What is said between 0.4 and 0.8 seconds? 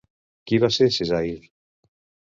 Qui va